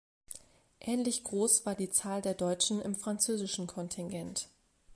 [0.79, 4.49] Ähnlich groß war die Zahl der Deutschen im französischen Kontingent.